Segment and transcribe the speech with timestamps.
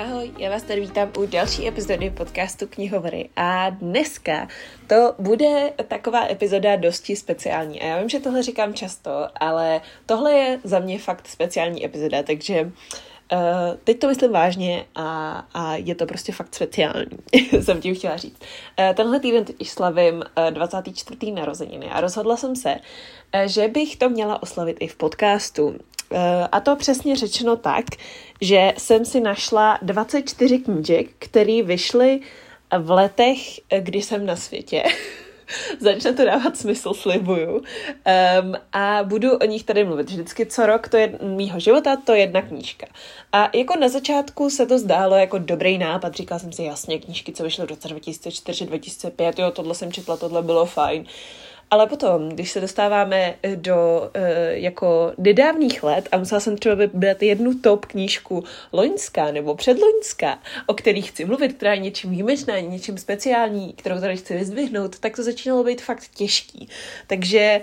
[0.00, 4.48] Ahoj, já vás tady vítám u další epizody podcastu Knihovory a dneska
[4.86, 10.32] to bude taková epizoda dosti speciální a já vím, že tohle říkám často, ale tohle
[10.32, 13.38] je za mě fakt speciální epizoda, takže uh,
[13.84, 17.18] teď to myslím vážně a, a je to prostě fakt speciální,
[17.60, 18.42] jsem tím chtěla říct.
[18.78, 21.32] Uh, tenhle týden teď slavím uh, 24.
[21.32, 25.78] narozeniny a rozhodla jsem se, uh, že bych to měla oslavit i v podcastu.
[26.12, 27.84] Eh, a to přesně řečeno tak,
[28.40, 32.20] že jsem si našla 24 knížek, které vyšly
[32.78, 33.38] v letech,
[33.80, 34.82] kdy jsem na světě.
[35.80, 37.54] Začne to dávat smysl, slibuju.
[37.54, 40.10] Um, a budu o nich tady mluvit.
[40.10, 42.86] Vždycky co rok to je mýho života, to je jedna knížka.
[43.32, 46.14] A jako na začátku se to zdálo jako dobrý nápad.
[46.14, 50.16] Říkala jsem si jasně, knížky, co vyšly v roce 2004, 2005, jo, tohle jsem četla,
[50.16, 51.06] tohle bylo fajn.
[51.70, 57.22] Ale potom, když se dostáváme do uh, jako nedávných let a musela jsem třeba vybrat
[57.22, 62.98] jednu top knížku loňská nebo předloňská, o kterých chci mluvit, která je něčím výjimečná, něčím
[62.98, 66.68] speciální, kterou tady chci vyzdvihnout, tak to začínalo být fakt těžký.
[67.06, 67.60] Takže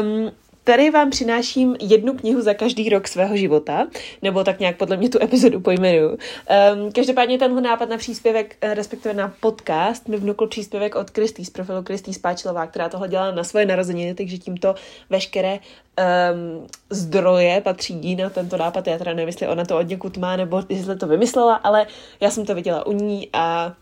[0.00, 0.32] um,
[0.70, 3.86] Tady vám přináším jednu knihu za každý rok svého života,
[4.22, 6.08] nebo tak nějak podle mě tu epizodu pojmenuju.
[6.08, 11.44] Um, každopádně tenhle nápad na příspěvek, eh, respektive na podcast, mi vnukl příspěvek od Kristý
[11.44, 14.74] z profilu Kristý Spáčilová, která tohle dělala na svoje narozeniny, takže tímto
[15.10, 18.86] veškeré um, zdroje patří jí na tento nápad.
[18.86, 21.86] Já teda nevím, jestli ona to od někud má, nebo jestli to vymyslela, ale
[22.20, 23.74] já jsem to viděla u ní a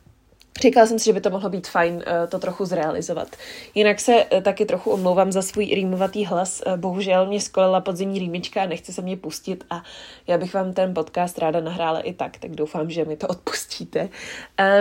[0.61, 3.28] Říkala jsem si, že by to mohlo být fajn uh, to trochu zrealizovat.
[3.75, 6.62] Jinak se uh, taky trochu omlouvám za svůj rýmovatý hlas.
[6.67, 9.83] Uh, bohužel mě skolela podzimní rýmička a nechce se mě pustit a
[10.27, 14.09] já bych vám ten podcast ráda nahrála i tak, tak doufám, že mi to odpustíte.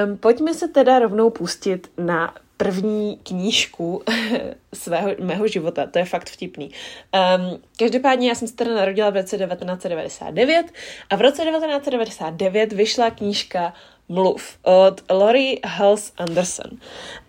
[0.08, 4.04] Um, pojďme se teda rovnou pustit na první knížku
[4.74, 5.86] svého, mého života.
[5.86, 6.72] To je fakt vtipný.
[7.14, 10.66] Um, každopádně já jsem se teda narodila v roce 1999
[11.10, 13.74] a v roce 1999 vyšla knížka
[14.10, 16.72] Mluv od Lori Hals Anderson.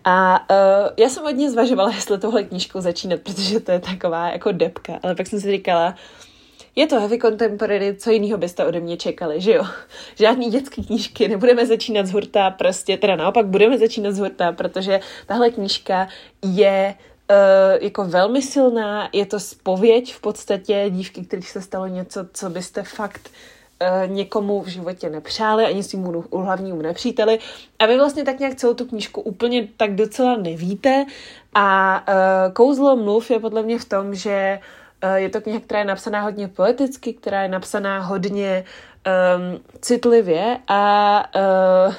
[0.03, 4.51] A uh, já jsem hodně zvažovala, jestli tohle knížkou začínat, protože to je taková jako
[4.51, 5.95] depka, ale pak jsem si říkala,
[6.75, 9.65] je to heavy contemporary, co jiného byste ode mě čekali, že jo?
[10.15, 14.99] Žádný dětské knížky, nebudeme začínat z hurta, prostě, teda naopak budeme začínat z hurta, protože
[15.25, 16.07] tahle knížka
[16.43, 16.95] je
[17.31, 22.49] Uh, jako velmi silná, je to spověď v podstatě dívky, který se stalo něco, co
[22.49, 23.29] byste fakt
[24.05, 27.39] někomu v životě nepřáli, ani svým hlavnímu nepříteli.
[27.79, 31.05] A vy vlastně tak nějak celou tu knížku úplně tak docela nevíte.
[31.55, 34.59] A uh, kouzlo mluv je podle mě v tom, že
[35.03, 38.65] uh, je to kniha, která je napsaná hodně poeticky, která je napsaná hodně
[39.35, 41.23] um, citlivě a
[41.87, 41.93] uh,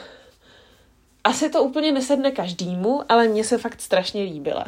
[1.24, 4.64] asi to úplně nesedne každému, ale mně se fakt strašně líbila.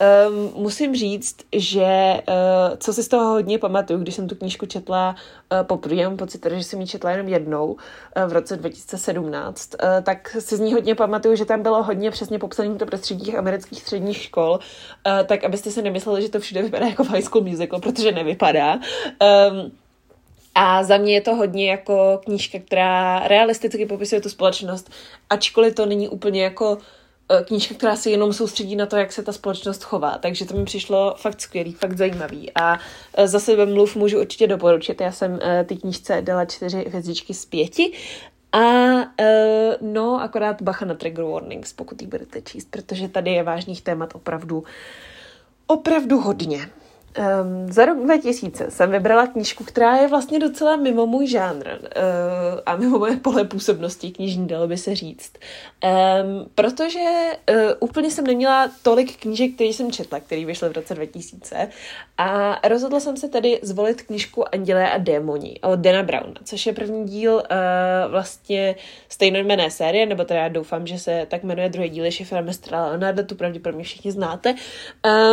[0.00, 4.66] Um, musím říct, že uh, co si z toho hodně pamatuju, když jsem tu knížku
[4.66, 5.14] četla
[5.52, 7.78] uh, poprvé, mám pocit, že jsem ji četla jenom jednou uh,
[8.26, 12.38] v roce 2017, uh, tak si z ní hodně pamatuju, že tam bylo hodně přesně
[12.38, 14.50] popsané to prostředí amerických středních škol,
[15.06, 18.74] uh, tak abyste si nemysleli, že to všude vypadá jako High School Musical, protože nevypadá.
[18.74, 19.72] Um,
[20.54, 24.90] a za mě je to hodně jako knížka, která realisticky popisuje tu společnost,
[25.30, 26.99] ačkoliv to není úplně jako E,
[27.44, 30.18] knížka, která se jenom soustředí na to, jak se ta společnost chová.
[30.18, 32.50] Takže to mi přišlo fakt skvělý, fakt zajímavý.
[32.54, 32.78] A
[33.14, 35.00] e, za sebe mluv můžu určitě doporučit.
[35.00, 37.92] Já jsem e, ty knížce dala čtyři hvězdičky z pěti.
[38.52, 38.60] A
[39.80, 44.14] no, akorát bacha na trigger warnings, pokud ji budete číst, protože tady je vážných témat
[44.14, 44.64] opravdu,
[45.66, 46.70] opravdu hodně.
[47.18, 52.60] Um, za rok 2000 jsem vybrala knížku, která je vlastně docela mimo můj žánr uh,
[52.66, 55.32] a mimo moje pole působnosti knižní, dalo by se říct.
[55.84, 57.00] Um, protože
[57.50, 61.68] uh, úplně jsem neměla tolik knížek, které jsem četla, které vyšly v roce 2000
[62.18, 66.72] a rozhodla jsem se tedy zvolit knížku Andělé a démoni od Dana Browna, což je
[66.72, 67.42] první díl uh,
[68.10, 68.76] vlastně
[69.08, 72.86] stejnojmené série, nebo teda já doufám, že se tak jmenuje druhý díl, je Šifra Mestra
[72.86, 74.54] Leonarda, tu pravděpodobně všichni znáte.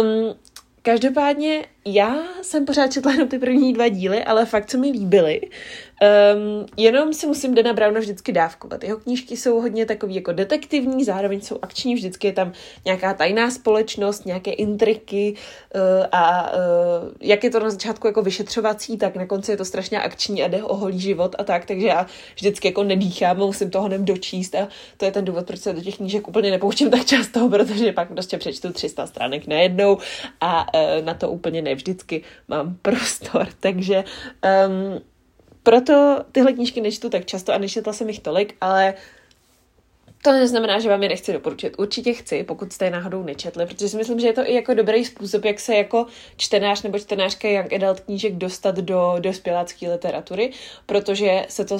[0.02, 0.36] Um,
[0.82, 5.42] Každopádně já jsem pořád četla jenom ty první dva díly, ale fakt se mi líbily.
[6.02, 8.84] Um, jenom si musím Dana Browna vždycky dávkovat.
[8.84, 12.52] Jeho knížky jsou hodně takový jako detektivní, zároveň jsou akční, vždycky je tam
[12.86, 15.34] nějaká tajná společnost, nějaké intriky
[15.76, 16.58] uh, a uh,
[17.22, 20.48] jak je to na začátku jako vyšetřovací, tak na konci je to strašně akční a
[20.48, 24.56] jde o holý život a tak, takže já vždycky jako nedýchám, musím toho nem dočíst
[24.56, 24.68] a
[24.98, 28.08] to je ten důvod, proč se do těch knížek úplně nepouštím tak často, protože pak
[28.08, 29.98] prostě přečtu 300 stránek najednou
[30.42, 34.04] a uh, na to úplně nevždycky mám prostor, takže
[34.68, 35.02] um,
[35.64, 38.94] proto tyhle knížky nečtu tak často a nečetla jsem jich tolik, ale
[40.24, 41.76] to neznamená, že vám je nechci doporučit.
[41.78, 44.74] Určitě chci, pokud jste je náhodou nečetli, protože si myslím, že je to i jako
[44.74, 46.06] dobrý způsob, jak se jako
[46.38, 50.52] čtenář nebo čtenářka young adult knížek dostat do dospělácké literatury,
[50.86, 51.78] protože se to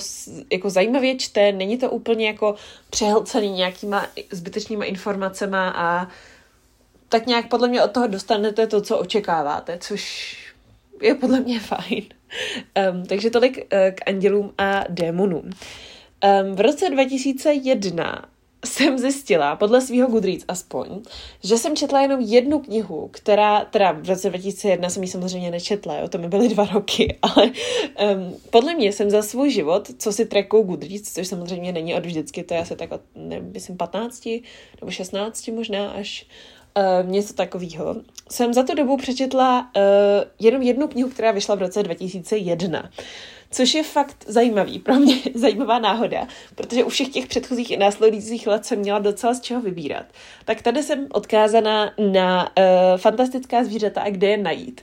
[0.52, 2.56] jako zajímavě čte, není to úplně jako
[2.90, 6.08] přehlcený nějakýma zbytečnýma informacema a
[7.10, 10.36] tak nějak podle mě od toho dostanete to, co očekáváte, což
[11.02, 12.04] je podle mě fajn.
[12.92, 15.44] Um, takže tolik uh, k andělům a démonům.
[15.44, 18.26] Um, v roce 2001
[18.66, 20.88] jsem zjistila, podle svého Goodreads aspoň,
[21.44, 25.98] že jsem četla jenom jednu knihu, která, teda v roce 2001 jsem ji samozřejmě nečetla,
[25.98, 30.14] jo, to mi byly dva roky, ale um, podle mě jsem za svůj život, co
[30.14, 33.78] si trackou Goodreads, což samozřejmě není od vždycky, to je asi tak od, nevím, myslím
[33.78, 34.26] 15
[34.82, 36.26] nebo 16 možná až,
[36.78, 37.96] uh, něco takového.
[38.32, 39.82] Jsem za tu dobu přečetla uh,
[40.40, 42.90] jenom jednu knihu, která vyšla v roce 2001.
[43.52, 48.48] Což je fakt zajímavý, pro mě zajímavá náhoda, protože u všech těch předchozích i následujících
[48.48, 50.06] let jsem měla docela z čeho vybírat.
[50.46, 52.64] Tak tady jsem odkázaná na uh,
[52.98, 54.82] fantastická zvířata a kde je najít.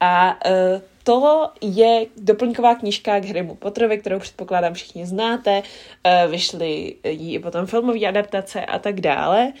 [0.00, 5.62] A uh, to je doplňková knížka k Harrymu Potterovi, kterou předpokládám všichni znáte.
[5.62, 9.52] Uh, vyšly jí i potom filmové adaptace a tak dále.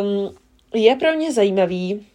[0.00, 0.34] Um,
[0.74, 2.06] je pro mě zajímavý,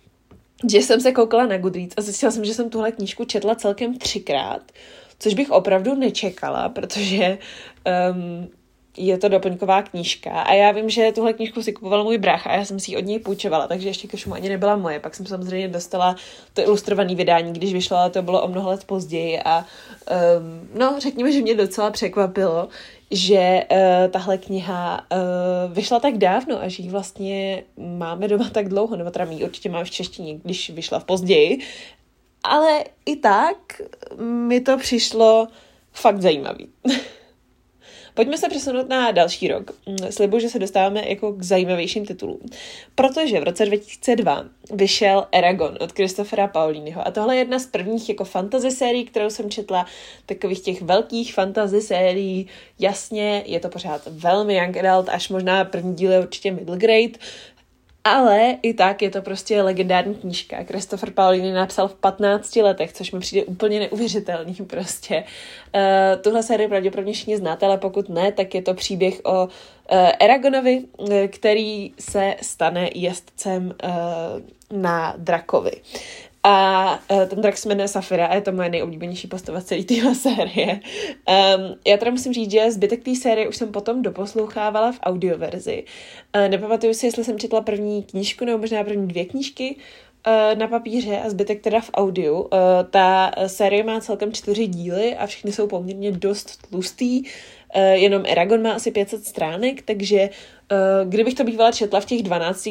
[0.72, 3.98] že jsem se koukala na Goodreads a zjistila jsem, že jsem tuhle knížku četla celkem
[3.98, 4.72] třikrát,
[5.20, 7.38] což bych opravdu nečekala, protože
[8.12, 8.50] um,
[8.98, 12.56] je to doplňková knížka a já vím, že tuhle knížku si kupoval můj brácha a
[12.56, 15.00] já jsem si ji od něj půjčovala, takže ještě ke ani nebyla moje.
[15.00, 16.16] Pak jsem samozřejmě dostala
[16.54, 20.96] to ilustrované vydání, když vyšlo, ale to bylo o mnoho let později a um, no,
[21.00, 22.68] řekněme, že mě docela překvapilo,
[23.12, 28.70] že uh, tahle kniha uh, vyšla tak dávno a že ji vlastně máme doma tak
[28.70, 31.60] dlouho, nebo teda my určitě máme v češtině, když vyšla v později,
[32.44, 33.82] ale i tak
[34.20, 35.48] mi to přišlo
[35.94, 36.70] fakt zajímavý.
[38.18, 39.72] Pojďme se přesunout na další rok.
[39.86, 42.40] Mm, slibuji, že se dostáváme jako k zajímavějším titulům.
[42.96, 48.10] Protože v roce 2002 vyšel Eragon od Christophera Paulínyho a tohle je jedna z prvních
[48.10, 49.86] jako fantasy sérií, kterou jsem četla,
[50.26, 52.48] takových těch velkých fantasy sérií.
[52.80, 57.20] Jasně, je to pořád velmi young adult, až možná první díl je určitě middle grade,
[58.08, 60.58] ale i tak je to prostě legendární knížka.
[60.64, 65.24] Christopher Paolini napsal v 15 letech, což mi přijde úplně neuvěřitelný prostě.
[65.76, 69.50] Uh, tuhle sérii pravděpodobně všichni znáte, ale pokud ne, tak je to příběh o uh,
[70.20, 75.72] Eragonovi, uh, který se stane jezdcem uh, na drakovi.
[76.44, 80.16] A uh, ten drak se jmenuje Safira a je to moje nejoblíbenější postava celé téhle
[80.26, 80.74] série.
[80.74, 85.84] Um, já teda musím říct, že zbytek té série už jsem potom doposlouchávala v audioverzi.
[86.36, 89.76] Uh, nepamatuju si, jestli jsem četla první knížku nebo možná první dvě knížky
[90.28, 92.42] uh, na papíře a zbytek teda v audiu.
[92.42, 92.50] Uh,
[92.90, 97.24] ta série má celkem čtyři díly a všechny jsou poměrně dost tlustý.
[97.76, 100.30] Uh, jenom Eragon má asi 500 stránek, takže
[100.72, 102.68] Uh, kdybych to bývala četla v těch 12,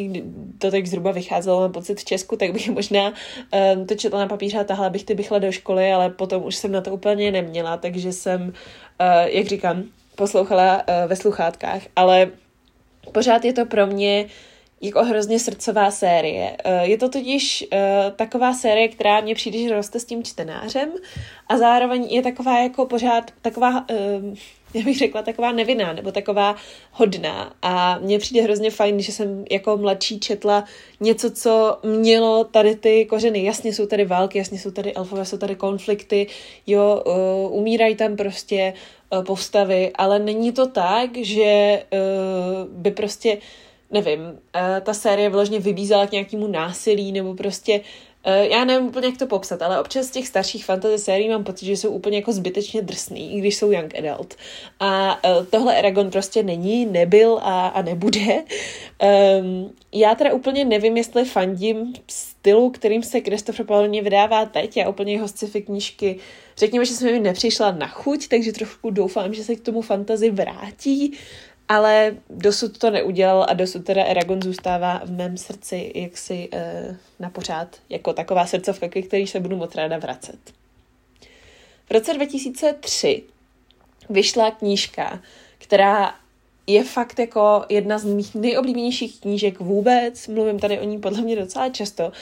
[0.58, 4.26] to tak zhruba vycházelo, na pocit v Česku, tak bych možná uh, to četla na
[4.26, 7.31] papíře a tahla bych ty bychla do školy, ale potom už jsem na to úplně
[7.31, 8.52] neměla, takže jsem,
[9.25, 9.84] jak říkám,
[10.14, 12.31] poslouchala ve sluchátkách, ale
[13.12, 14.26] pořád je to pro mě
[14.81, 16.56] jako hrozně srdcová série.
[16.82, 17.69] Je to totiž
[18.16, 20.88] taková série, která mě přijde, že roste s tím čtenářem
[21.48, 23.87] a zároveň je taková jako pořád taková
[24.76, 26.56] já bych řekla, taková nevinná nebo taková
[26.93, 27.55] hodná.
[27.62, 30.64] A mně přijde hrozně fajn, že jsem jako mladší četla
[31.00, 33.44] něco, co mělo tady ty kořeny.
[33.44, 36.27] Jasně jsou tady války, jasně jsou tady elfové, jsou tady konflikty,
[36.67, 38.72] jo, uh, umírají tam prostě
[39.10, 43.39] uh, postavy, ale není to tak, že uh, by prostě
[43.91, 44.20] nevím,
[44.82, 49.27] ta série vložně vybízela k nějakému násilí nebo prostě Eh, já nevím úplně, jak to
[49.27, 52.83] popsat, ale občas z těch starších fantasy sérií mám pocit, že jsou úplně jako zbytečně
[52.83, 54.35] drsný, i když jsou young adult.
[54.81, 58.45] A uh, tohle Eragon prostě není, nebyl a, a nebude.
[59.41, 64.77] Um, já teda úplně nevím, jestli fandím stylu, kterým se Christopher Paulini vydává teď.
[64.77, 66.19] Já úplně jeho sci-fi knížky,
[66.56, 70.31] řekněme, že jsem mi nepřišla na chuť, takže trošku doufám, že se k tomu fantazi
[70.31, 71.13] vrátí
[71.69, 77.31] ale dosud to neudělal a dosud teda Eragon zůstává v mém srdci jaksi uh, na
[77.31, 80.39] pořád jako taková srdcovka, ke který se budu moc ráda vracet.
[81.87, 83.23] V roce 2003
[84.11, 85.20] vyšla knížka,
[85.58, 86.15] která
[86.67, 91.37] je fakt jako jedna z mých nejoblíbenějších knížek vůbec, mluvím tady o ní podle mě
[91.37, 92.13] docela často,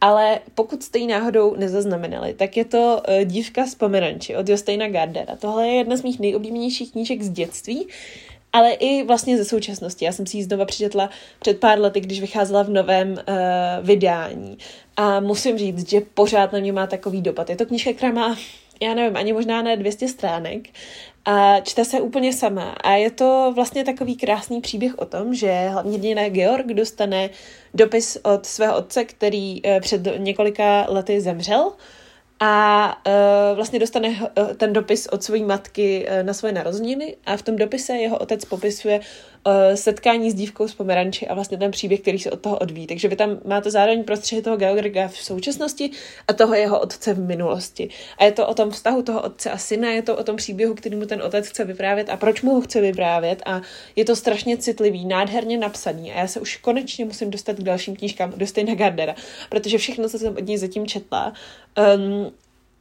[0.00, 4.88] ale pokud jste ji náhodou nezaznamenali, tak je to uh, Dívka z Pomeranči od Josteina
[4.88, 5.36] Gardera.
[5.36, 7.88] Tohle je jedna z mých nejoblíbenějších knížek z dětství
[8.56, 10.04] ale i vlastně ze současnosti.
[10.04, 13.16] Já jsem si ji znova přečetla před pár lety, když vycházela v novém uh,
[13.82, 14.58] vydání.
[14.96, 17.50] A musím říct, že pořád na mě má takový dopad.
[17.50, 18.36] Je to knížka, která má
[18.82, 20.68] já nevím, ani možná ne 200 stránek
[21.24, 22.70] a čte se úplně sama.
[22.70, 27.30] A je to vlastně takový krásný příběh o tom, že hlavně dějina Georg dostane
[27.74, 31.72] dopis od svého otce, který eh, před několika lety zemřel
[32.40, 37.36] a uh, vlastně dostane uh, ten dopis od své matky uh, na svoje narozeniny a
[37.36, 39.00] v tom dopise jeho otec popisuje
[39.74, 42.86] setkání s dívkou z Pomeranči a vlastně ten příběh, který se od toho odvíjí.
[42.86, 45.90] Takže vy tam máte zároveň prostředí toho Georga v současnosti
[46.28, 47.88] a toho jeho otce v minulosti.
[48.18, 50.74] A je to o tom vztahu toho otce a syna, je to o tom příběhu,
[50.74, 53.62] který mu ten otec chce vyprávět a proč mu ho chce vyprávět a
[53.96, 57.96] je to strašně citlivý, nádherně napsaný a já se už konečně musím dostat k dalším
[57.96, 59.14] knížkám do Stejna Gardera,
[59.48, 61.32] protože všechno, co jsem od něj zatím četla,
[61.96, 62.32] um,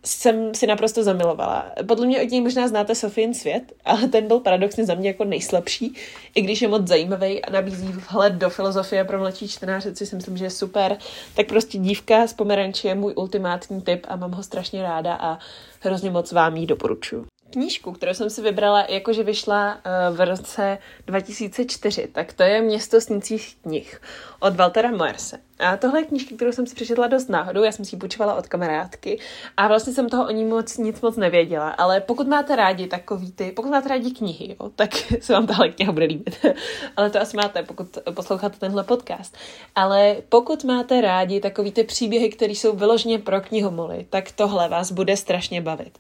[0.05, 1.71] jsem si naprosto zamilovala.
[1.87, 5.23] Podle mě od něj možná znáte Sofien svět, ale ten byl paradoxně za mě jako
[5.23, 5.93] nejslabší,
[6.35, 10.15] i když je moc zajímavý a nabízí vhled do filozofie pro mladší čtenáře, což si
[10.15, 10.97] myslím, že je super.
[11.35, 15.39] Tak prostě dívka z Pomeranči je můj ultimátní typ a mám ho strašně ráda a
[15.79, 20.77] hrozně moc vám ji doporučuji knížku, kterou jsem si vybrala, jakože vyšla uh, v roce
[21.07, 24.01] 2004, tak to je Město snících knih
[24.45, 25.39] od Waltera Moerse.
[25.59, 28.35] A tohle je knížka, kterou jsem si přečetla dost náhodou, já jsem si ji půjčovala
[28.35, 29.19] od kamarádky
[29.57, 33.31] a vlastně jsem toho o ní moc nic moc nevěděla, ale pokud máte rádi takový
[33.31, 36.45] ty, pokud máte rádi knihy, jo, tak se vám tahle kniha bude líbit.
[36.97, 39.37] ale to asi máte, pokud posloucháte tenhle podcast.
[39.75, 44.91] Ale pokud máte rádi takový ty příběhy, které jsou vyloženě pro knihomoly, tak tohle vás
[44.91, 45.97] bude strašně bavit.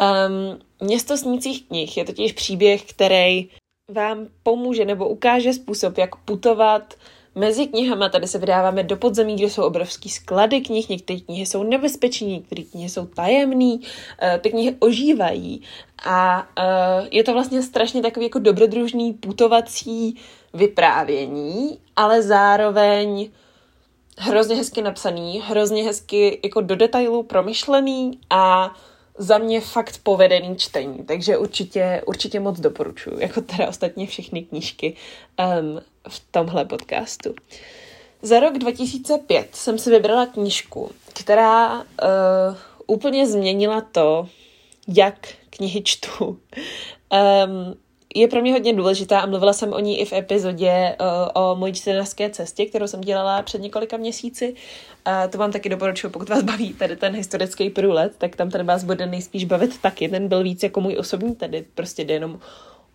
[0.00, 3.48] Um, Město snících knih je totiž příběh, který
[3.90, 6.94] vám pomůže nebo ukáže způsob, jak putovat
[7.36, 8.08] mezi knihama.
[8.08, 12.62] Tady se vydáváme do podzemí, kde jsou obrovský sklady knih, některé knihy jsou nebezpečné, některé
[12.62, 13.76] knihy jsou tajemné,
[14.22, 15.62] eh, ty knihy ožívají
[16.06, 20.16] a eh, je to vlastně strašně takový jako dobrodružný putovací
[20.54, 23.30] vyprávění, ale zároveň
[24.18, 28.74] hrozně hezky napsaný, hrozně hezky jako do detailů promyšlený a
[29.18, 34.96] za mě fakt povedený čtení, takže určitě, určitě moc doporučuji, jako teda ostatně všechny knížky
[35.60, 37.34] um, v tomhle podcastu.
[38.22, 41.84] Za rok 2005 jsem si vybrala knížku, která uh,
[42.86, 44.28] úplně změnila to,
[44.88, 46.24] jak knihy čtu.
[46.24, 46.38] Um,
[48.20, 51.56] je pro mě hodně důležitá a mluvila jsem o ní i v epizodě uh, o
[51.56, 54.54] mojí čtenářské cestě, kterou jsem dělala před několika měsíci.
[55.04, 58.66] A to vám taky doporučuji, pokud vás baví tady ten historický průlet, tak tam ten
[58.66, 60.08] vás bude nejspíš bavit taky.
[60.08, 62.38] Ten byl víc jako můj osobní, tedy prostě jde jenom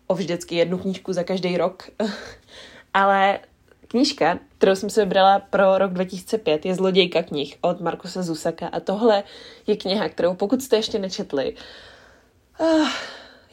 [0.06, 1.90] o vždycky jednu knížku za každý rok.
[2.94, 3.38] Ale
[3.88, 8.80] knížka, kterou jsem si vybrala pro rok 2005, je Zlodějka knih od Markusa Zusaka a
[8.80, 9.22] tohle
[9.66, 11.54] je kniha, kterou pokud jste ještě nečetli,
[12.60, 12.88] uh,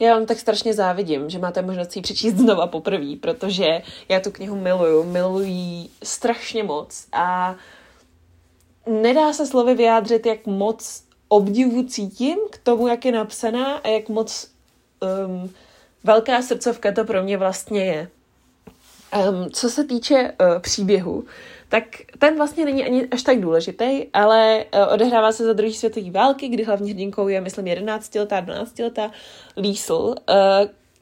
[0.00, 3.66] já vám tak strašně závidím, že máte možnost ji přečíst znova poprvé, protože
[4.08, 7.56] já tu knihu miluju, miluji strašně moc a
[8.86, 14.08] nedá se slovy vyjádřit, jak moc obdivu cítím k tomu, jak je napsaná a jak
[14.08, 14.50] moc
[15.26, 15.50] um,
[16.04, 18.08] velká srdcovka to pro mě vlastně je.
[19.12, 21.24] Um, co se týče uh, příběhu,
[21.68, 21.84] tak
[22.18, 26.48] ten vlastně není ani až tak důležitý, ale uh, odehrává se za druhé světové války,
[26.48, 29.10] kdy hlavní hrdinkou je, myslím, 11-letá, 12-letá
[29.56, 29.94] Liesl.
[29.94, 30.14] Uh,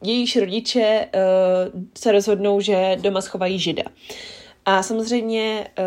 [0.02, 3.82] jejíž rodiče uh, se rozhodnou, že doma schovají žida.
[4.64, 5.84] A samozřejmě uh,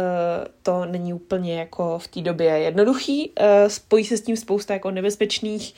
[0.64, 4.92] to není úplně jako v té době jednoduchý, uh, spojí se s tím spousta jako
[4.92, 5.74] nebezpečných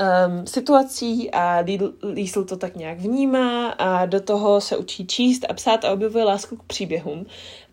[0.00, 1.64] um, situací a
[2.02, 6.24] Liesl to tak nějak vnímá a do toho se učí číst a psát a objevuje
[6.24, 7.26] lásku k příběhům.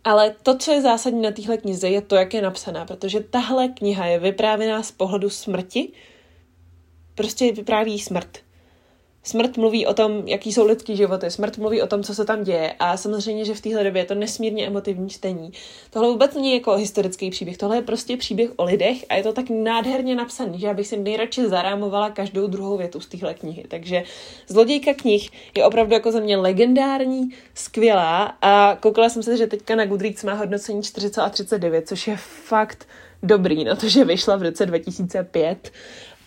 [0.03, 3.67] Ale to, co je zásadní na téhle knize, je to, jak je napsaná, protože tahle
[3.67, 5.91] kniha je vyprávěná z pohledu smrti,
[7.15, 8.37] prostě vypráví smrt.
[9.23, 12.43] Smrt mluví o tom, jaký jsou lidský životy, smrt mluví o tom, co se tam
[12.43, 12.73] děje.
[12.79, 15.51] A samozřejmě, že v téhle době je to nesmírně emotivní čtení.
[15.89, 19.33] Tohle vůbec není jako historický příběh, tohle je prostě příběh o lidech a je to
[19.33, 23.65] tak nádherně napsaný, že já bych si nejradši zarámovala každou druhou větu z téhle knihy.
[23.67, 24.03] Takže
[24.47, 28.37] Zlodějka knih je opravdu jako za mě legendární, skvělá.
[28.41, 32.87] A koukala jsem se, že teďka na Goodreads má hodnocení 4,39, což je fakt
[33.23, 35.71] dobrý na to, že vyšla v roce 2005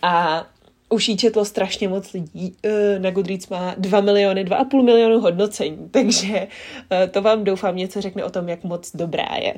[0.01, 0.45] a
[0.89, 2.55] už jí četlo strašně moc lidí.
[2.63, 6.47] Eh, na Goodreads má 2 miliony, 2,5 milionu hodnocení, takže
[6.91, 9.53] eh, to vám doufám něco řekne o tom, jak moc dobrá je.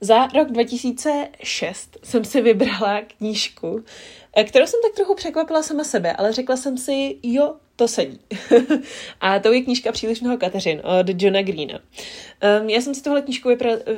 [0.00, 3.84] Za rok 2006 jsem si vybrala knížku,
[4.36, 8.20] eh, kterou jsem tak trochu překvapila sama sebe, ale řekla jsem si, jo, to sedí.
[9.20, 11.78] a to je knížka Příliš mnoho Kateřin od Johna Greena.
[12.60, 13.48] Um, já jsem si tohle knížku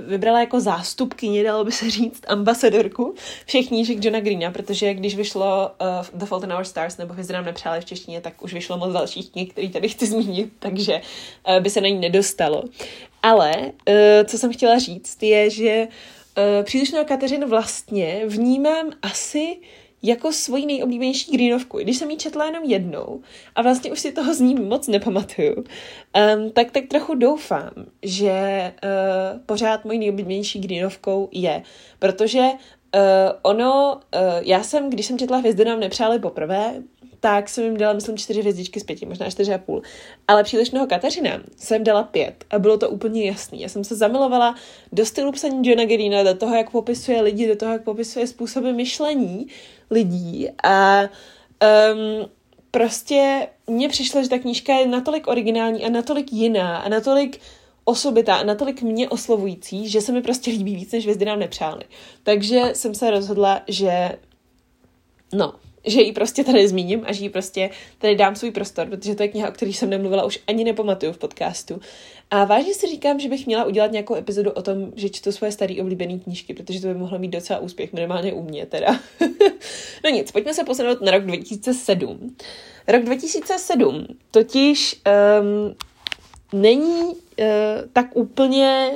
[0.01, 3.15] vybrala jako zástupkyni, dalo by se říct, ambasadorku
[3.47, 7.35] všech knížek Johna Greena, protože když vyšlo uh, The Fault in Our Stars nebo Hvězdy
[7.35, 11.01] nám nepřáli v češtině, tak už vyšlo moc dalších knih, který tady chci zmínit, takže
[11.49, 12.65] uh, by se na ní nedostalo.
[13.29, 13.95] Ale uh,
[14.25, 19.57] co jsem chtěla říct, je, že uh, Příliš mnoho Kateřin vlastně vnímám asi
[20.03, 21.79] jako svoji nejoblíbenější greenovku.
[21.79, 23.21] Když jsem ji četla jenom jednou
[23.55, 27.71] a vlastně už si toho z ní moc nepamatuju, um, tak tak trochu doufám,
[28.03, 31.63] že uh, pořád mojí nejoblíbenější greenovkou je,
[31.99, 32.45] protože
[32.95, 33.03] Uh,
[33.43, 36.75] ono, uh, já jsem, když jsem četla Hvězdy nám nepřáli poprvé,
[37.21, 39.83] tak jsem jim dala, myslím, čtyři hvězdičky z pěti, možná čtyři a půl.
[40.29, 43.61] Ale přílišného Kateřina jsem dala pět a bylo to úplně jasný.
[43.61, 44.55] Já jsem se zamilovala
[44.93, 48.71] do stylu psaní Johna Gerina, do toho, jak popisuje lidi, do toho, jak popisuje způsoby
[48.71, 49.47] myšlení
[49.91, 51.09] lidí a um,
[52.71, 57.41] prostě mně přišlo, že ta knížka je natolik originální a natolik jiná a natolik
[57.85, 61.85] osobitá a natolik mě oslovující, že se mi prostě líbí víc, než hvězdy nám nepřáli.
[62.23, 64.19] Takže jsem se rozhodla, že
[65.33, 65.55] no,
[65.89, 69.23] že ji prostě tady zmíním a že ji prostě tady dám svůj prostor, protože to
[69.23, 71.81] je kniha, o které jsem nemluvila už ani nepamatuju v podcastu.
[72.31, 75.53] A vážně si říkám, že bych měla udělat nějakou epizodu o tom, že čtu svoje
[75.53, 79.01] staré oblíbené knížky, protože to by mohlo mít docela úspěch, minimálně u mě teda.
[80.05, 82.37] no nic, pojďme se posunout na rok 2007.
[82.89, 85.03] Rok 2007 totiž
[85.41, 85.75] um,
[86.61, 87.15] není uh,
[87.93, 88.91] tak úplně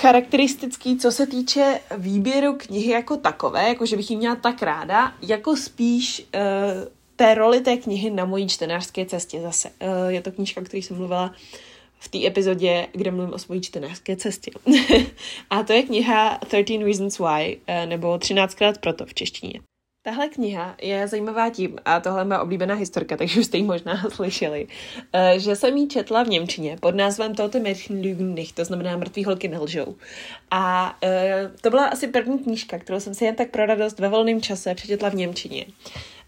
[0.00, 5.14] charakteristický, co se týče výběru knihy jako takové, jako že bych ji měla tak ráda,
[5.22, 9.70] jako spíš uh, té roli té knihy na mojí čtenářské cestě zase.
[9.82, 11.34] Uh, je to knížka, o které jsem mluvila
[11.98, 14.50] v té epizodě, kde mluvím o svojí čtenářské cestě.
[15.50, 19.60] a to je kniha 13 Reasons Why, uh, nebo 13krát proto v češtině.
[20.08, 23.62] Tahle kniha je zajímavá tím, a tohle je moje oblíbená historka, takže už jste ji
[23.62, 24.66] možná slyšeli,
[25.12, 28.96] eh, že jsem ji četla v Němčině pod názvem Tote Mädchen lügen nicht, to znamená
[28.96, 29.96] Mrtvý holky nelžou.
[30.50, 34.08] A eh, to byla asi první knížka, kterou jsem si jen tak pro radost ve
[34.08, 35.66] volném čase přečetla v Němčině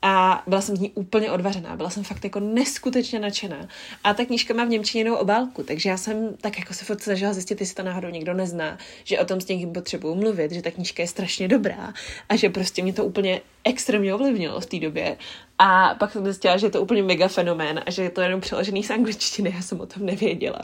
[0.03, 3.69] a byla jsem z ní úplně odvařená, byla jsem fakt jako neskutečně nadšená.
[4.05, 7.33] A ta knížka má v Němčině obálku, takže já jsem tak jako se furt snažila
[7.33, 10.71] zjistit, jestli to náhodou někdo nezná, že o tom s někým potřebuju mluvit, že ta
[10.71, 11.93] knížka je strašně dobrá
[12.29, 15.17] a že prostě mě to úplně extrémně ovlivnilo v té době.
[15.59, 18.41] A pak jsem zjistila, že je to úplně mega fenomén a že je to jenom
[18.41, 20.61] přeložený z angličtiny, já jsem o tom nevěděla.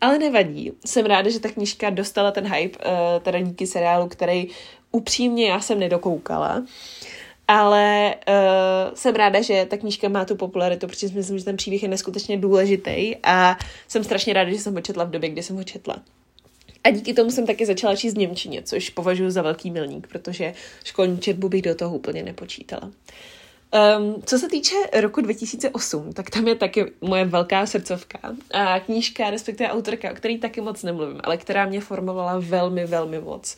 [0.00, 4.48] Ale nevadí, jsem ráda, že ta knížka dostala ten hype, uh, teda díky seriálu, který
[4.92, 6.62] upřímně já jsem nedokoukala.
[7.54, 11.56] Ale uh, jsem ráda, že ta knížka má tu popularitu, protože si myslím, že ten
[11.56, 13.56] příběh je neskutečně důležitý a
[13.88, 15.96] jsem strašně ráda, že jsem ho četla v době, kdy jsem ho četla.
[16.84, 21.18] A díky tomu jsem taky začala číst Němčině, což považuji za velký milník, protože školní
[21.18, 22.90] četbu bych do toho úplně nepočítala.
[23.72, 28.18] Um, co se týče roku 2008, tak tam je taky moje velká srdcovka.
[28.54, 33.20] A knížka, respektive autorka, o který taky moc nemluvím, ale která mě formovala velmi, velmi
[33.20, 33.56] moc.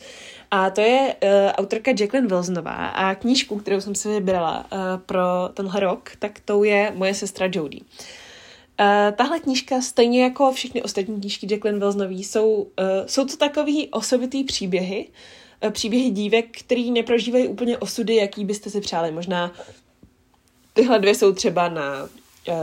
[0.51, 5.49] A to je uh, autorka Jacqueline Wilsonová a knížku, kterou jsem si vybrala uh, pro
[5.53, 7.81] tenhle rok, tak to je moje sestra Jodie.
[7.81, 12.67] Uh, tahle knížka, stejně jako všechny ostatní knížky Jacqueline Wilsonový, jsou, uh,
[13.05, 15.07] jsou to takový osobitý příběhy,
[15.69, 19.11] příběhy dívek, který neprožívají úplně osudy, jaký byste si přáli.
[19.11, 19.51] Možná
[20.75, 22.55] tyhle dvě jsou třeba na uh,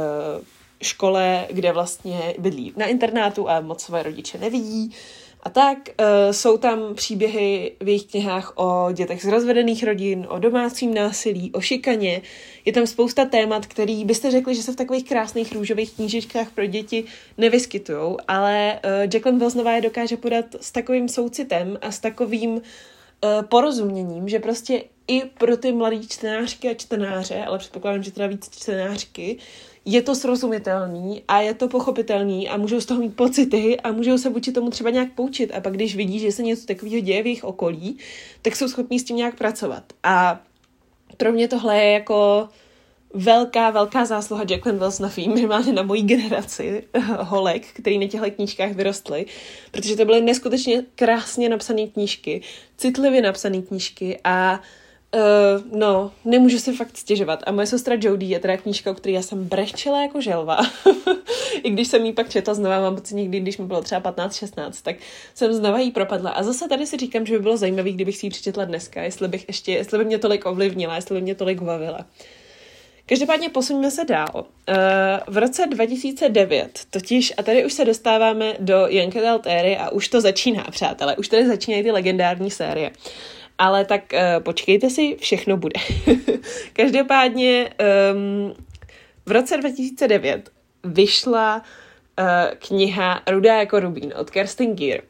[0.83, 4.95] škole, kde vlastně bydlí na internátu a moc své rodiče nevidí.
[5.43, 10.39] A tak uh, jsou tam příběhy v jejich knihách o dětech z rozvedených rodin, o
[10.39, 12.23] domácím násilí, o šikaně.
[12.65, 16.67] Je tam spousta témat, který byste řekli, že se v takových krásných růžových knížičkách pro
[16.67, 17.05] děti
[17.39, 22.63] nevyskytují, ale uh, Jacqueline Wilsonová je dokáže podat s takovým soucitem a s takovým uh,
[23.49, 28.49] porozuměním, že prostě i pro ty mladé čtenářky a čtenáře, ale předpokládám, že teda víc
[28.51, 29.39] čtenářky,
[29.85, 34.19] je to srozumitelný a je to pochopitelný a můžou z toho mít pocity a můžou
[34.19, 37.23] se vůči tomu třeba nějak poučit a pak když vidí, že se něco takového děje
[37.23, 37.99] v jejich okolí,
[38.43, 39.85] tak jsou schopní s tím nějak pracovat.
[40.03, 40.41] A
[41.17, 42.49] pro mě tohle je jako
[43.15, 46.85] velká, velká zásluha Jacqueline Wilsonový, minimálně na mojí generaci
[47.19, 49.27] holek, který na těchto knížkách vyrostly,
[49.71, 52.43] protože to byly neskutečně krásně napsané knížky,
[52.77, 54.61] citlivě napsané knížky a
[55.15, 57.43] Uh, no, nemůžu si fakt stěžovat.
[57.47, 60.59] A moje sestra Jodie je teda knížka, o které já jsem brečela jako želva.
[61.63, 64.73] I když jsem jí pak četla znova, mám pocit někdy, když mi bylo třeba 15-16,
[64.83, 64.97] tak
[65.35, 66.31] jsem znova jí propadla.
[66.31, 69.29] A zase tady si říkám, že by bylo zajímavé, kdybych si ji přečetla dneska, jestli
[69.29, 72.07] bych ještě, jestli by mě tolik ovlivnila, jestli by mě tolik bavila.
[73.13, 74.31] Každopádně posuníme se dál.
[74.35, 74.45] Uh,
[75.27, 80.09] v roce 2009 totiž, a tady už se dostáváme do Young Adult éry a už
[80.09, 82.91] to začíná, přátelé, už tady začínají ty legendární série.
[83.59, 85.81] Ale tak uh, počkejte si, všechno bude.
[86.73, 87.71] Každopádně
[88.15, 88.55] um,
[89.27, 90.51] v roce 2009
[90.85, 91.57] vyšla
[92.19, 92.25] uh,
[92.59, 95.03] kniha Rudá jako rubín od Kerstin Gier.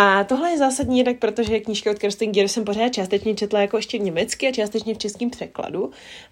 [0.00, 3.76] A tohle je zásadní jednak, protože knížky od Kirsten Gier jsem pořád částečně četla jako
[3.76, 5.90] ještě v německy a částečně v českém překladu.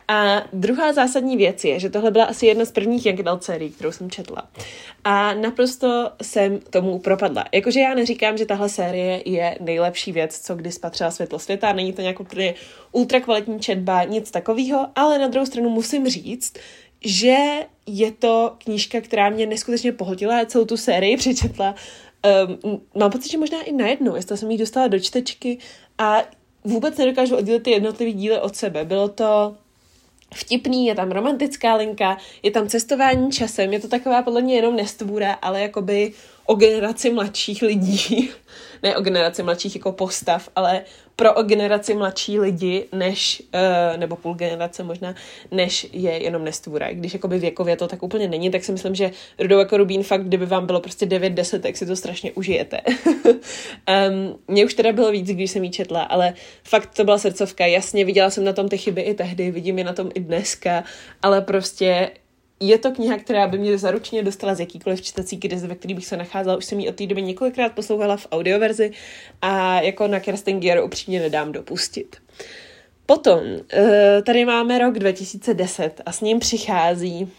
[0.08, 3.92] A druhá zásadní věc je, že tohle byla asi jedna z prvních Young sérií, kterou
[3.92, 4.48] jsem četla.
[5.04, 7.44] A naprosto jsem tomu propadla.
[7.54, 11.92] Jakože já neříkám, že tahle série je nejlepší věc, co kdy spatřila světlo světa, není
[11.92, 12.54] to nějak úplně
[12.92, 16.54] ultra kvalitní četba, nic takového, ale na druhou stranu musím říct,
[17.04, 17.36] že
[17.86, 21.74] je to knížka, která mě neskutečně pohltila, já celou tu sérii přečetla.
[22.26, 25.58] Um, mám pocit, že možná i najednou, jestli jsem ji dostala do čtečky
[25.98, 26.22] a
[26.64, 28.84] vůbec nedokážu oddělit ty jednotlivé díly od sebe.
[28.84, 29.56] Bylo to
[30.34, 34.76] vtipný, je tam romantická linka, je tam cestování časem, je to taková podle mě jenom
[34.76, 36.12] nestvůra, ale jakoby
[36.46, 38.30] o generaci mladších lidí,
[38.82, 40.82] ne o generaci mladších jako postav, ale
[41.16, 45.14] pro o generaci mladší lidi, než, uh, nebo půl generace možná,
[45.50, 46.92] než je jenom nestvůra.
[46.92, 50.24] Když jakoby věkově to tak úplně není, tak si myslím, že Rudou jako Rubín fakt,
[50.24, 52.80] kdyby vám bylo prostě 9-10, tak si to strašně užijete.
[53.24, 56.34] um, mně už teda bylo víc, když jsem ji četla, ale
[56.64, 57.66] fakt to byla srdcovka.
[57.66, 60.84] Jasně, viděla jsem na tom ty chyby i tehdy, vidím je na tom i dneska,
[61.22, 62.10] ale prostě
[62.60, 66.06] je to kniha, která by mě zaručně dostala z jakýkoliv čtecí krize, ve který bych
[66.06, 66.56] se nacházela.
[66.56, 68.90] Už jsem ji od té doby několikrát poslouchala v audioverzi
[69.42, 72.16] a jako na Kerstin Gier upřímně nedám dopustit.
[73.06, 73.40] Potom,
[73.72, 77.32] eh, tady máme rok 2010 a s ním přichází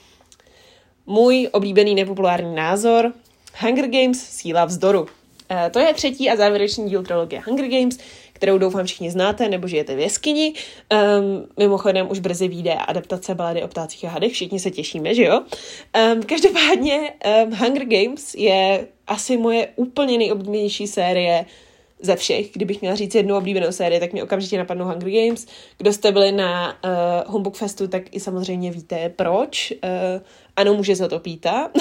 [1.05, 3.13] můj oblíbený nepopulární názor
[3.59, 5.07] Hunger Games síla vzdoru.
[5.49, 7.97] Eh, to je třetí a závěrečný díl trilogie Hunger Games,
[8.37, 10.53] kterou doufám všichni znáte, nebo žijete v jeskyni.
[10.93, 15.23] Um, mimochodem už brzy vyjde adaptace balady o ptácích a hadech, všichni se těšíme, že
[15.23, 15.41] jo?
[16.13, 17.13] Um, každopádně
[17.45, 21.45] um, Hunger Games je asi moje úplně nejoblíbenější série
[21.99, 22.51] ze všech.
[22.53, 25.45] Kdybych měla říct jednu oblíbenou sérii, tak mi okamžitě napadnou Hunger Games.
[25.77, 29.73] Kdo jste byli na uh, Humbug Festu, tak i samozřejmě víte proč.
[29.83, 30.21] Uh,
[30.55, 31.71] ano, může se to píta.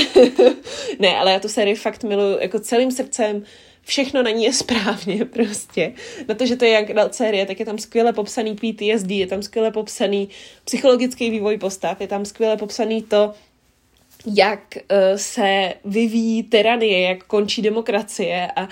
[0.99, 3.43] ne, ale já tu sérii fakt miluji jako celým srdcem
[3.87, 5.93] všechno na ní je správně prostě.
[6.29, 9.27] Na to, že to je jak adult série, tak je tam skvěle popsaný PTSD, je
[9.27, 10.29] tam skvěle popsaný
[10.65, 13.35] psychologický vývoj postav, je tam skvěle popsaný to,
[14.27, 18.69] jak uh, se vyvíjí tyranie, jak končí demokracie a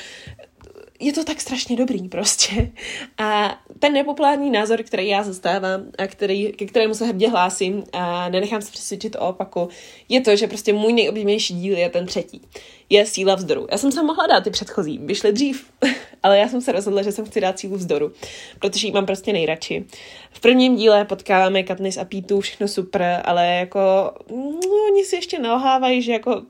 [1.01, 2.73] je to tak strašně dobrý prostě.
[3.19, 8.29] A ten nepopulární názor, který já zastávám a který, ke kterému se hrdě hlásím a
[8.29, 9.69] nenechám se přesvědčit o opaku,
[10.09, 12.43] je to, že prostě můj nejoblíbenější díl je ten třetí.
[12.91, 13.67] Je síla vzdoru.
[13.71, 15.71] Já jsem se mohla dát ty předchozí, vyšly dřív,
[16.23, 18.13] ale já jsem se rozhodla, že jsem chci dát sílu vzdoru,
[18.59, 19.85] protože ji mám prostě nejradši.
[20.31, 25.39] V prvním díle potkáváme Katniss a Pítu, všechno super, ale jako no, oni si ještě
[25.39, 26.43] nalhávají, že jako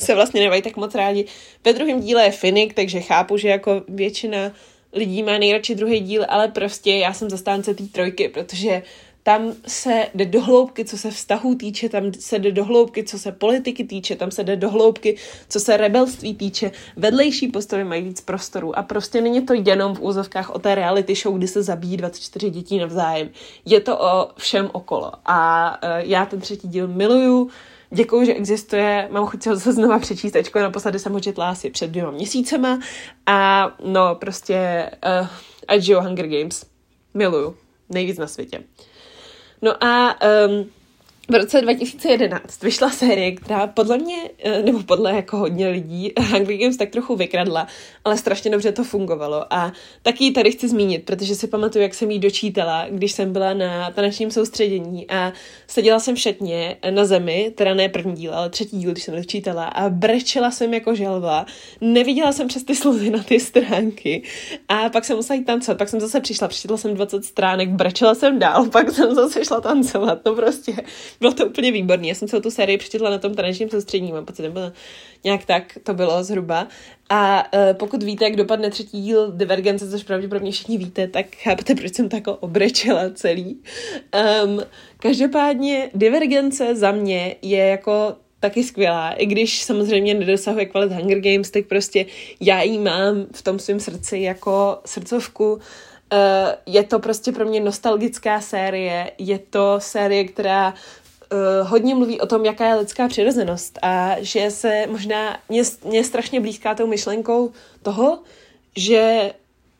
[0.00, 1.24] se vlastně nemají tak moc rádi.
[1.64, 4.52] Ve druhém díle je Finik, takže chápu, že jako většina
[4.92, 8.82] lidí má nejradši druhý díl, ale prostě já jsem zastánce té trojky, protože
[9.22, 13.18] tam se jde do hloubky, co se vztahů týče, tam se jde do hloubky, co
[13.18, 15.16] se politiky týče, tam se jde do hloubky,
[15.48, 16.72] co se rebelství týče.
[16.96, 21.14] Vedlejší postavy mají víc prostoru a prostě není to jenom v úzovkách o té reality
[21.14, 23.30] show, kdy se zabíjí 24 dětí navzájem.
[23.64, 27.50] Je to o všem okolo a uh, já ten třetí díl miluju,
[27.92, 31.70] Děkuji, že existuje, mám chuť se ho znova přečíst, ačko naposledy jsem ho četla asi
[31.70, 32.78] před dvěma měsícema
[33.26, 34.90] a no prostě
[35.78, 36.66] uh, Hunger Games.
[37.14, 37.56] Miluju.
[37.88, 38.62] Nejvíc na světě.
[39.62, 40.16] No a
[40.48, 40.70] um,
[41.30, 46.56] v roce 2011 vyšla série, která podle mě, eh, nebo podle jako hodně lidí, Hunger
[46.56, 47.66] Games tak trochu vykradla,
[48.04, 49.52] ale strašně dobře to fungovalo.
[49.52, 53.54] A taky tady chci zmínit, protože si pamatuju, jak jsem jí dočítala, když jsem byla
[53.54, 55.32] na tanečním soustředění a
[55.66, 59.16] seděla jsem v šatně na zemi, teda ne první díl, ale třetí díl, když jsem
[59.16, 61.46] dočítala a brečela jsem jako želva.
[61.80, 64.22] Neviděla jsem přes ty slzy na ty stránky
[64.68, 68.14] a pak jsem musela jít tancovat, pak jsem zase přišla, přečetla jsem 20 stránek, brečela
[68.14, 70.72] jsem dál, pak jsem zase šla tancovat, to prostě
[71.20, 72.08] bylo to úplně výborný.
[72.08, 74.60] Já jsem celou tu sérii přečetla na tom tanečním soustředění, mám pocit, nebo
[75.24, 76.68] nějak tak to bylo zhruba.
[77.08, 81.74] A uh, pokud víte, jak dopadne třetí díl Divergence, což pravděpodobně všichni víte, tak chápete,
[81.74, 83.58] proč jsem tak obrečela celý.
[84.44, 84.60] Um,
[84.98, 91.50] každopádně Divergence za mě je jako taky skvělá, i když samozřejmě nedosahuje kvalit Hunger Games,
[91.50, 92.06] tak prostě
[92.40, 95.52] já ji mám v tom svém srdci jako srdcovku.
[95.52, 95.60] Uh,
[96.66, 100.74] je to prostě pro mě nostalgická série, je to série, která
[101.32, 106.04] uh, hodně mluví o tom, jaká je lidská přirozenost a že se možná, mě, mě
[106.04, 108.18] strašně blízká tou myšlenkou toho,
[108.76, 109.32] že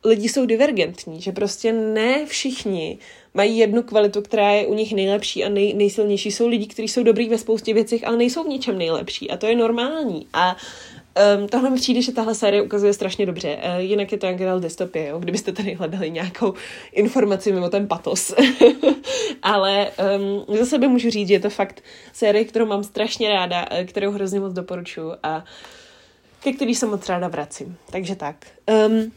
[0.05, 2.97] lidi jsou divergentní, že prostě ne všichni
[3.33, 6.31] mají jednu kvalitu, která je u nich nejlepší a nej, nejsilnější.
[6.31, 9.47] Jsou lidi, kteří jsou dobrý ve spoustě věcech, ale nejsou v ničem nejlepší a to
[9.47, 10.27] je normální.
[10.33, 10.57] A
[11.37, 13.57] Um, tohle mi přijde, že tahle série ukazuje strašně dobře.
[13.57, 15.19] Uh, jinak je to Angel dystopie, jo?
[15.19, 16.53] kdybyste tady hledali nějakou
[16.91, 18.33] informaci mimo ten patos.
[19.43, 19.91] Ale
[20.47, 24.11] um, za sebe můžu říct, že je to fakt série, kterou mám strašně ráda, kterou
[24.11, 25.43] hrozně moc doporučuji a
[26.43, 27.77] ke který se moc ráda vracím.
[27.91, 28.35] Takže tak.
[28.87, 29.11] Um,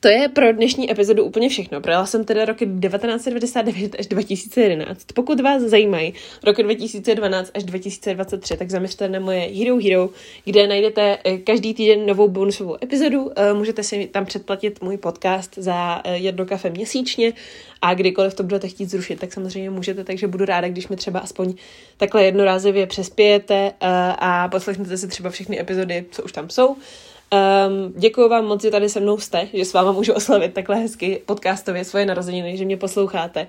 [0.00, 1.80] to je pro dnešní epizodu úplně všechno.
[1.80, 5.00] Projela jsem teda roky 1999 až 2011.
[5.14, 10.10] Pokud vás zajímají roky 2012 až 2023, tak zaměřte na moje Hero Hero,
[10.44, 13.30] kde najdete eh, každý týden novou bonusovou epizodu.
[13.36, 17.32] Eh, můžete si tam předplatit můj podcast za eh, jedno kafe měsíčně
[17.82, 21.20] a kdykoliv to budete chtít zrušit, tak samozřejmě můžete, takže budu ráda, když mi třeba
[21.20, 21.54] aspoň
[21.96, 23.72] takhle jednorázově přespějete
[24.18, 26.76] a poslechnete si třeba všechny epizody, co už tam jsou.
[27.32, 30.76] Um, děkuji vám moc, že tady se mnou jste, že s váma můžu oslavit takhle
[30.76, 33.46] hezky podcastově svoje narozeniny, že mě posloucháte.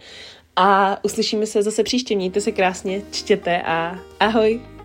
[0.56, 2.16] A uslyšíme se zase příště.
[2.16, 4.77] Mějte se krásně, čtěte a ahoj!